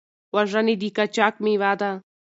وژنې 0.35 0.75
د 0.81 0.83
قاچاق 0.97 1.35
مېوه 1.43 1.71
ده. 1.79 1.91